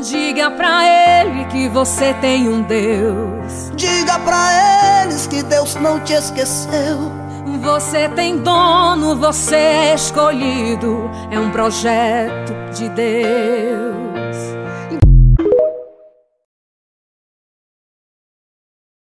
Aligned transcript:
Diga 0.00 0.50
pra 0.50 0.84
ele 0.86 1.44
que 1.46 1.68
você 1.68 2.14
tem 2.14 2.48
um 2.48 2.62
Deus. 2.62 3.70
Diga 3.76 4.18
pra 4.20 5.02
eles 5.04 5.26
que 5.26 5.42
Deus 5.42 5.74
não 5.76 6.00
te 6.00 6.14
esqueceu. 6.14 7.12
Você 7.60 8.08
tem 8.08 8.38
dono, 8.38 9.14
você 9.14 9.56
é 9.56 9.94
escolhido, 9.94 11.10
é 11.30 11.38
um 11.38 11.50
projeto 11.50 12.52
de 12.74 12.88
Deus. 12.88 14.21